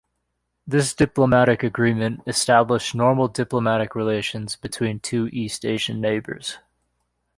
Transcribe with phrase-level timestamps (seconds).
[0.65, 6.57] This diplomatic agreement established "normal" diplomatic relations between two East Asian neighbors.